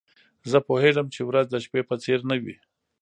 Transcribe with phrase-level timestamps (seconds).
[0.51, 2.55] زه پوهیږم چي ورځ د شپې په څېر نه وي.